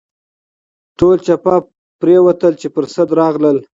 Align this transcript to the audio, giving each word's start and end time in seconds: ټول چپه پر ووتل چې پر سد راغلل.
ټول 0.99 1.17
چپه 1.25 1.55
پر 1.99 2.07
ووتل 2.21 2.53
چې 2.61 2.67
پر 2.75 2.85
سد 2.93 3.09
راغلل. 3.21 3.57